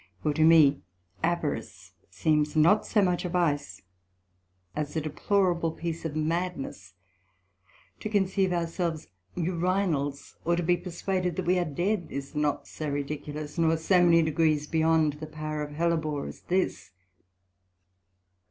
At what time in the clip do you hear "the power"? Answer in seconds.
15.19-15.61